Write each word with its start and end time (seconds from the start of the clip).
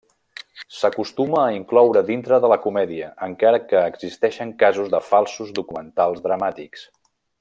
S'acostuma 0.75 1.41
a 1.41 1.51
incloure 1.57 2.01
dintre 2.07 2.39
de 2.45 2.49
la 2.53 2.57
comèdia, 2.63 3.09
encara 3.27 3.61
que 3.73 3.85
existeixen 3.93 4.55
casos 4.65 4.91
de 4.95 5.03
falsos 5.11 5.53
documentals 5.61 6.25
dramàtics. 6.27 6.89